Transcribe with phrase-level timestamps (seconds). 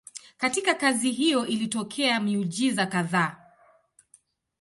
[0.37, 3.37] Katika kazi hiyo ilitokea miujiza kadhaa.